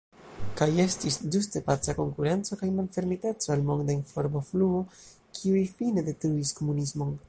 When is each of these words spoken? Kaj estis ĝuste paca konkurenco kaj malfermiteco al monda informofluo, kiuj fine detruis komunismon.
Kaj 0.61 0.67
estis 0.83 1.17
ĝuste 1.35 1.61
paca 1.67 1.95
konkurenco 1.99 2.59
kaj 2.63 2.71
malfermiteco 2.79 3.55
al 3.57 3.63
monda 3.71 3.99
informofluo, 3.99 4.83
kiuj 5.41 5.67
fine 5.79 6.11
detruis 6.11 6.61
komunismon. 6.63 7.19